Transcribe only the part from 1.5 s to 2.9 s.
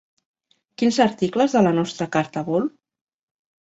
de la nostra carta vol?